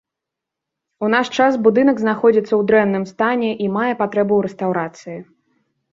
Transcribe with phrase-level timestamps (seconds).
[1.07, 5.19] У наш час будынак знаходзіцца ў дрэнным стане і мае патрэбу ў рэстаўрацыі.